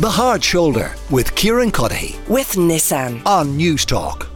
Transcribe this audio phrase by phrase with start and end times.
[0.00, 3.24] The Hard Shoulder with Kieran Cuddihy with Nissan.
[3.24, 4.28] on News Talk.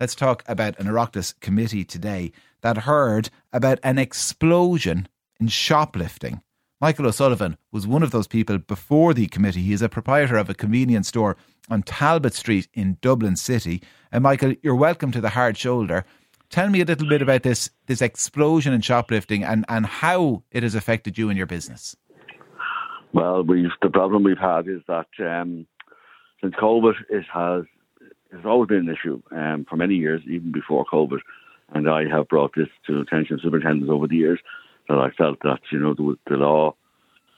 [0.00, 2.32] Let's talk about an Oireachtas committee today
[2.62, 5.06] that heard about an explosion
[5.38, 6.40] in shoplifting.
[6.80, 9.60] Michael O'Sullivan was one of those people before the committee.
[9.60, 11.36] He is a proprietor of a convenience store
[11.68, 13.82] on Talbot Street in Dublin City.
[14.10, 16.06] And Michael, you're welcome to the hard shoulder.
[16.48, 20.62] Tell me a little bit about this this explosion in shoplifting and, and how it
[20.62, 21.94] has affected you and your business.
[23.14, 25.68] Well, we've the problem we've had is that um,
[26.42, 27.62] since COVID, it has
[28.32, 31.20] it's always been an issue um, for many years, even before COVID.
[31.72, 34.40] And I have brought this to attention of superintendents over the years
[34.88, 36.74] that I felt that you know the, the law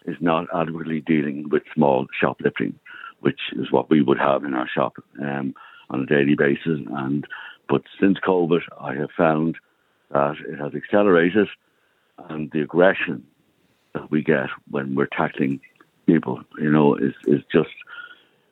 [0.06, 2.78] is not adequately dealing with small shoplifting,
[3.20, 5.54] which is what we would have in our shop um,
[5.90, 6.80] on a daily basis.
[6.90, 7.26] And
[7.68, 9.58] but since COVID, I have found
[10.10, 11.48] that it has accelerated,
[12.30, 13.26] and the aggression
[13.96, 15.60] that we get when we're tackling
[16.06, 17.70] people, you know, is is just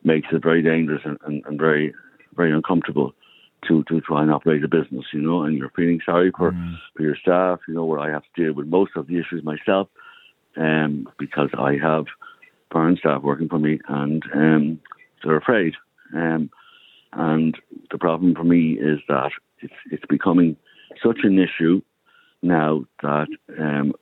[0.02, 1.94] makes it very dangerous and, and, and very
[2.34, 3.14] very uncomfortable
[3.68, 6.50] to, to try and operate a business, you know, and you're feeling sorry for,
[6.94, 9.42] for your staff, you know, where I have to deal with most of the issues
[9.42, 9.88] myself,
[10.56, 12.04] um, because I have
[12.70, 14.80] foreign staff working for me and um,
[15.22, 15.74] they're afraid.
[16.14, 16.50] Um,
[17.12, 17.56] and
[17.90, 20.56] the problem for me is that it's it's becoming
[21.02, 21.80] such an issue
[22.42, 23.28] now that
[23.58, 23.94] um,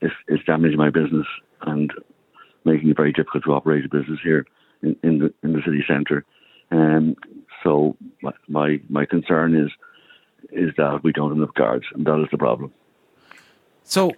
[0.00, 1.26] it's, it's damaging my business
[1.62, 1.92] and
[2.64, 4.46] making it very difficult to operate a business here
[4.82, 6.24] in, in the in the city centre.
[6.70, 7.16] Um,
[7.62, 9.70] so my, my my concern is
[10.52, 12.72] is that we don't have enough guards, and that is the problem.
[13.82, 14.12] So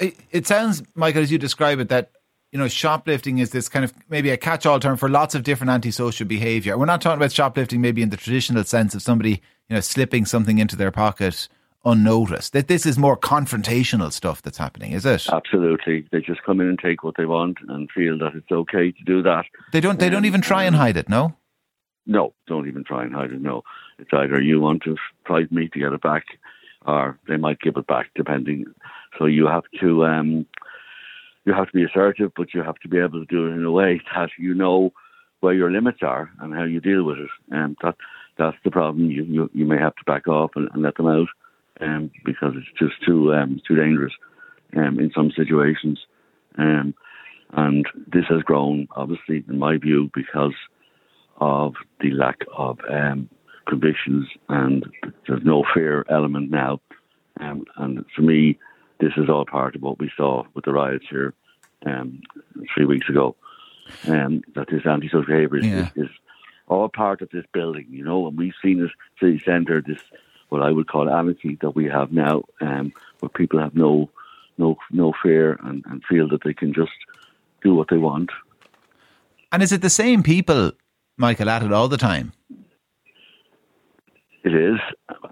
[0.00, 2.12] it, it sounds, Michael, as you describe it, that
[2.52, 5.70] you know shoplifting is this kind of maybe a catch-all term for lots of different
[5.70, 6.78] antisocial behaviour.
[6.78, 10.24] We're not talking about shoplifting maybe in the traditional sense of somebody you know slipping
[10.26, 11.48] something into their pocket
[11.84, 12.52] unnoticed.
[12.52, 15.26] That this is more confrontational stuff that's happening, is it?
[15.30, 18.92] Absolutely, they just come in and take what they want and feel that it's okay
[18.92, 19.44] to do that.
[19.72, 19.98] They don't.
[19.98, 21.08] They don't Um, even try and hide it.
[21.08, 21.36] No.
[22.06, 23.40] No, don't even try and hide it.
[23.40, 23.62] No,
[23.98, 26.24] it's either you want to fight me to get it back,
[26.84, 28.66] or they might give it back, depending.
[29.18, 30.44] So you have to um,
[31.46, 33.64] you have to be assertive, but you have to be able to do it in
[33.64, 34.92] a way that you know
[35.40, 37.30] where your limits are and how you deal with it.
[37.50, 37.96] And that
[38.36, 39.10] that's the problem.
[39.10, 41.28] You you, you may have to back off and, and let them out,
[41.80, 44.12] um, because it's just too um, too dangerous,
[44.76, 45.98] um, in some situations.
[46.56, 46.94] Um,
[47.52, 50.54] and this has grown, obviously, in my view, because
[51.38, 53.28] of the lack of um,
[53.66, 54.84] convictions and
[55.26, 56.80] there's no fear element now.
[57.40, 58.58] Um, and for me,
[59.00, 61.34] this is all part of what we saw with the riots here
[61.86, 62.20] um,
[62.74, 63.36] three weeks ago.
[64.08, 65.90] Um, that this antisocial behaviour is, Yeah.
[65.96, 66.10] is, is
[66.68, 68.90] all part of this building, you know, and we've seen this
[69.20, 70.02] city centre, this
[70.48, 74.10] what I would call anarchy that we have now, um, where people have no
[74.58, 76.92] no no fear and, and feel that they can just
[77.62, 78.30] do what they want.
[79.50, 80.72] And is it the same people,
[81.16, 82.32] Michael, at it all the time?
[84.44, 84.78] It is,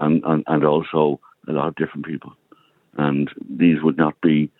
[0.00, 2.32] and, and, and also a lot of different people.
[2.96, 4.50] And these would not be,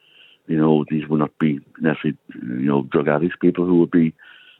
[0.47, 4.13] you know, these would not be necessarily, you know, drug addicts, people who would be,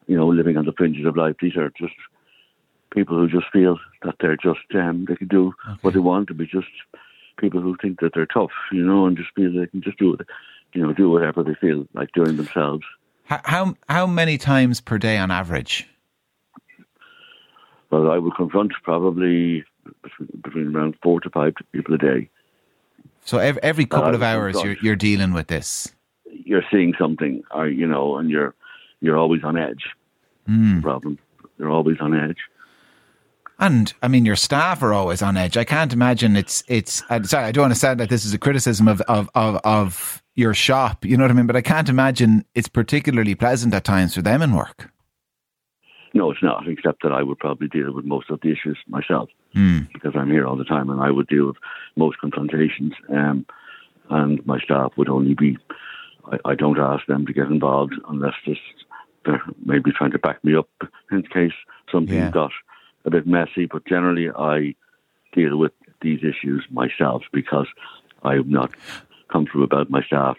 [0.07, 1.37] you know, living on the fringes of life.
[1.43, 1.95] These are just
[2.95, 6.35] people who just feel that they're just, um, they can do what they want to
[6.35, 6.69] be just
[7.39, 10.15] people who think that they're tough, you know, and just feel they can just do
[10.15, 10.27] it,
[10.75, 12.85] you know, do whatever they feel like doing themselves.
[13.25, 15.89] How how, many times per day on average?
[17.91, 19.65] Well, I would confront probably
[20.43, 22.29] between, around four to five people a day.
[23.25, 25.95] So every, every couple Uh, of hours, you're you're dealing with this.
[26.45, 28.55] you're seeing something, or you know, and you're
[29.01, 29.85] you're always on edge.
[30.83, 31.19] Problem.
[31.59, 32.39] You're always on edge.
[33.59, 35.57] And I mean, your staff are always on edge.
[35.57, 37.03] I can't imagine it's it's.
[37.11, 39.61] I'm sorry, I don't want to sound like this is a criticism of of of,
[39.65, 41.05] of your shop.
[41.05, 41.47] You know what I mean?
[41.47, 44.91] But I can't imagine it's particularly pleasant at times for them in work.
[46.15, 46.67] No, it's not.
[46.69, 49.29] Except that I would probably deal with most of the issues myself
[49.93, 51.57] because I'm here all the time, and I would deal with
[51.97, 52.95] most confrontations.
[53.15, 53.47] Um,
[54.11, 55.57] and my staff would only be.
[56.31, 58.61] I, I don't ask them to get involved unless just
[59.25, 60.69] they're maybe trying to back me up
[61.13, 61.53] in case
[61.93, 62.31] something Yeah.
[62.31, 62.51] got
[63.05, 63.67] a bit messy.
[63.67, 64.75] But generally, I
[65.33, 67.67] deal with these issues myself because
[68.23, 68.71] I'm not
[69.31, 70.37] comfortable about my staff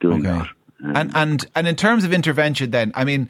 [0.00, 0.38] doing Okay.
[0.38, 0.48] that.
[0.84, 3.28] Um, And and and in terms of intervention, then I mean,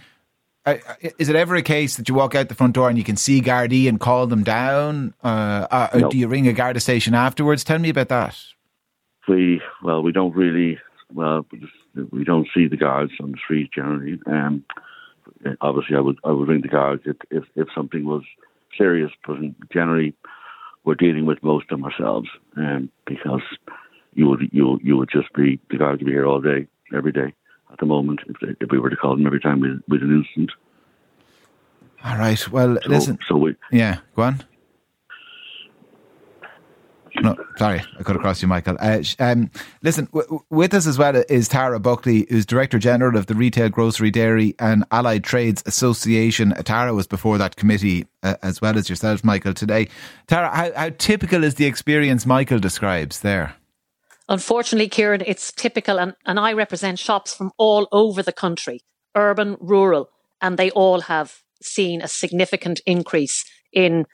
[1.19, 3.17] is it ever a case that you walk out the front door and you can
[3.17, 5.13] see Gardaí and call them down?
[5.23, 6.09] Uh, uh, or No.
[6.11, 7.63] do you ring a Garda station afterwards?
[7.65, 8.39] Tell me about that.
[9.29, 10.79] we well we don't really
[11.13, 11.45] well
[12.11, 14.19] we don't see the guards on the street generally.
[14.27, 14.65] Um,
[15.61, 18.23] obviously, I would I would ring the guards if if, if something was
[18.77, 19.37] serious, but
[19.73, 20.15] generally
[20.85, 23.43] we're dealing with most of them ourselves, um, because
[24.15, 27.13] you would you you would just be the guards would be here all day every
[27.13, 27.33] day.
[27.73, 30.03] at the moment if, they, if we were to call them every time with, with
[30.03, 30.51] an incident.
[32.05, 32.49] All right.
[32.51, 33.19] Well, So, listen.
[33.29, 34.43] so we Yeah, go on.
[37.21, 38.77] No, sorry, I cut across you, Michael.
[38.81, 39.51] Uh, um,
[39.83, 43.69] listen, w- with us as well is Tara Buckley, who's Director General of the Retail,
[43.69, 46.55] Grocery, Dairy and Allied Trades Association.
[46.65, 49.89] Tara was before that committee, uh, as well as yourself, Michael, today.
[50.27, 53.57] Tara, how, how typical is the experience Michael describes there?
[54.29, 58.81] Unfortunately, Kieran, it's typical, and, and I represent shops from all over the country,
[59.15, 60.09] urban, rural,
[60.41, 64.07] and they all have seen a significant increase in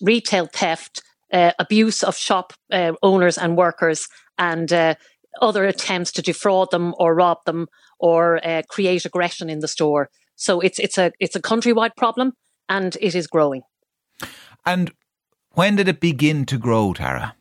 [0.00, 1.02] retail theft,
[1.32, 4.08] uh, abuse of shop uh, owners and workers,
[4.38, 4.94] and uh,
[5.40, 7.68] other attempts to defraud them or rob them
[7.98, 10.10] or uh, create aggression in the store.
[10.36, 12.32] So it's it's a it's a countrywide problem,
[12.68, 13.62] and it is growing.
[14.64, 14.92] And
[15.52, 17.34] when did it begin to grow, Tara?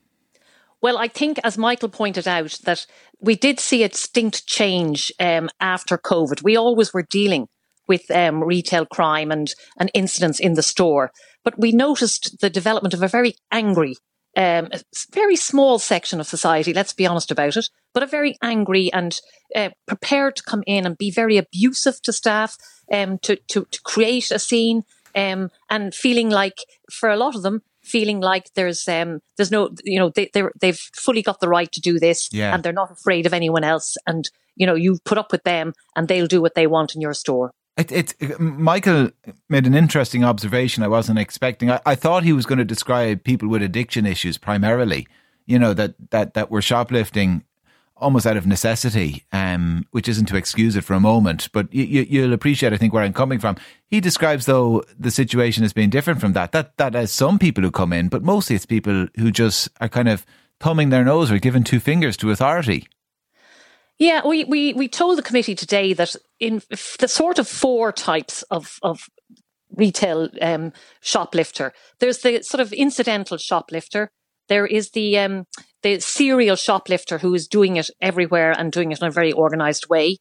[0.82, 2.86] Well, I think, as Michael pointed out, that
[3.20, 6.44] we did see a distinct change um, after COVID.
[6.44, 7.48] We always were dealing
[7.88, 11.12] with um, retail crime and, and incidents in the store,
[11.44, 13.96] but we noticed the development of a very angry,
[14.38, 14.70] um,
[15.14, 19.20] very small section of society, let's be honest about it, but a very angry and
[19.56, 22.58] uh, prepared to come in and be very abusive to staff,
[22.92, 24.84] um, to, to, to create a scene,
[25.16, 26.58] um, and feeling like,
[26.92, 30.28] for a lot of them, feeling like there's um there's no you know they
[30.60, 32.52] they've fully got the right to do this Yeah.
[32.52, 33.96] and they're not afraid of anyone else.
[34.08, 37.02] And you know you put up with them and they'll do what they want in
[37.02, 37.92] your store It,
[38.22, 39.10] it, Michael
[39.50, 41.70] made an interesting observation I wasn't expecting.
[41.70, 45.08] I, I thought he was going to describe people with addiction issues primarily,
[45.46, 47.44] you know, that, that, that were shoplifting
[47.98, 52.06] almost out of necessity, um, which isn't to excuse it for a moment, but you,
[52.10, 53.56] you'll appreciate, I think, where I'm coming from.
[53.88, 56.52] He describes, though, the situation as being different from that.
[56.52, 59.90] That that has some people who come in, but mostly it's people who just are
[59.90, 60.26] kind of
[60.60, 62.88] thumbing their nose or giving two fingers to authority.
[63.98, 66.62] Yeah, we, we, we told the committee today that in
[67.00, 69.08] the sort of four types of, of
[69.74, 74.12] retail um, shoplifter, there's the sort of incidental shoplifter.
[74.48, 75.46] There is the um,
[75.82, 79.88] the serial shoplifter who is doing it everywhere and doing it in a very organized
[79.90, 80.18] way.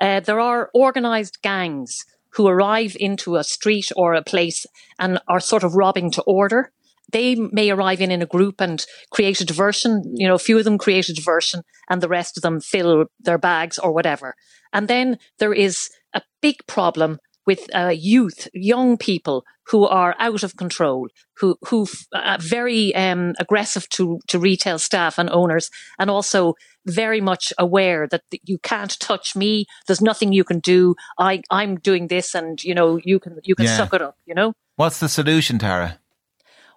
[0.00, 4.66] Uh, there are organized gangs who arrive into a street or a place
[4.98, 6.72] and are sort of robbing to order.
[7.10, 10.02] They may arrive in in a group and create a diversion.
[10.14, 13.06] You know, a few of them create a diversion and the rest of them fill
[13.20, 14.34] their bags or whatever.
[14.72, 20.42] And then there is a big problem with uh, youth, young people who are out
[20.42, 21.08] of control,
[21.38, 26.54] who who uh, very um, aggressive to to retail staff and owners, and also
[26.86, 29.64] very much aware that you can't touch me.
[29.86, 30.94] There's nothing you can do.
[31.18, 33.76] I I'm doing this, and you know you can you can Yeah.
[33.78, 34.16] suck it up.
[34.26, 34.52] You know.
[34.76, 35.98] What's the solution, Tara?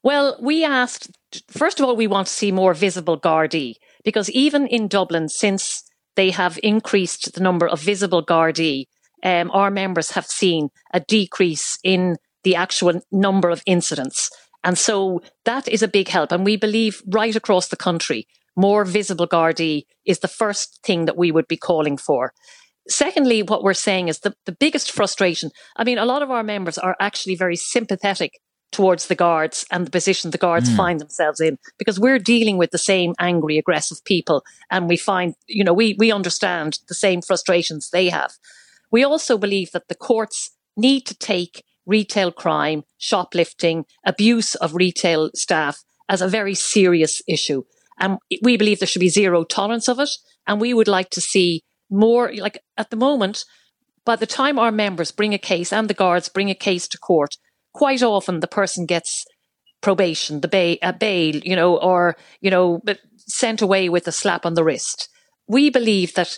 [0.04, 1.12] Well, we asked,
[1.48, 5.84] first of all, we want to see more visible Gardaí because even in Dublin, since
[6.16, 8.86] they have increased the number of visible Gardaí,
[9.24, 14.32] um, our members have seen a decrease in the actual number of incidents.
[14.64, 16.32] And so that is a big help.
[16.32, 21.18] And we believe right across the country, more visible Gardaí is the first thing that
[21.18, 22.34] we would be calling for.
[22.88, 25.52] Secondly, what we're saying is the, the biggest frustration.
[25.76, 28.40] I mean, a lot of our members are actually very sympathetic
[28.72, 30.76] towards the guards and the position the guards hmm.
[30.76, 34.44] find themselves in because we're dealing with the same angry, aggressive people.
[34.70, 38.34] And we find, you know, we, we understand the same frustrations they have.
[38.92, 45.32] We also believe that the courts need to take retail crime, shoplifting, abuse of retail
[45.36, 47.64] staff as a very serious issue.
[48.00, 50.10] And we believe there should be zero tolerance of it.
[50.48, 53.44] And we would like to see more, like at the moment,
[54.06, 56.98] by the time our members bring a case and the guards bring a case to
[56.98, 57.38] court,
[57.74, 59.26] quite often the person gets
[59.82, 62.82] probation, the bail, uh, bail, you know, or, you know,
[63.18, 65.10] sent away with a slap on the wrist.
[65.48, 66.38] We believe that,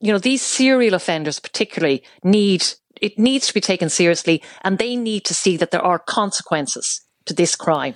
[0.00, 2.64] you know, these serial offenders particularly need,
[3.00, 7.02] it needs to be taken seriously and they need to see that there are consequences
[7.26, 7.94] to this crime.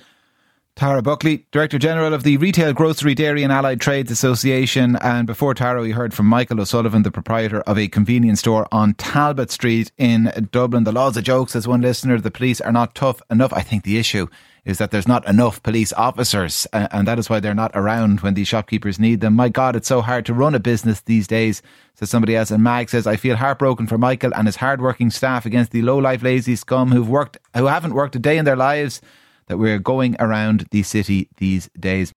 [0.75, 4.95] Tara Buckley, Director General of the Retail, Grocery, Dairy and Allied Trades Association.
[5.01, 8.95] And before Tara, we heard from Michael O'Sullivan, the proprietor of a convenience store on
[8.95, 10.83] Talbot Street in Dublin.
[10.83, 13.53] The laws of jokes, as one listener, the police are not tough enough.
[13.53, 14.25] I think the issue
[14.65, 18.33] is that there's not enough police officers, and that is why they're not around when
[18.33, 19.35] these shopkeepers need them.
[19.35, 21.61] My God, it's so hard to run a business these days,
[21.93, 22.49] says somebody else.
[22.49, 25.99] And Mag says, I feel heartbroken for Michael and his hardworking staff against the low
[25.99, 29.01] life lazy scum who've worked, who haven't worked a day in their lives
[29.47, 32.13] that we're going around the city these days.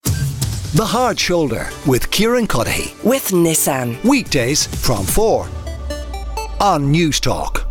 [0.73, 3.03] The Hard Shoulder with Kieran Cuddihy.
[3.03, 4.03] with Nissan.
[4.03, 5.47] Weekdays from 4
[6.59, 7.66] on News Talk.